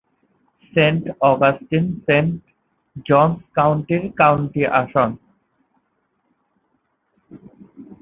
Saint 0.73 1.03
Augustine 1.31 1.85
Saint 2.05 2.33
Johns 3.05 3.37
কাউন্টির 3.57 4.03
county 4.21 4.61
আসন। 4.81 5.09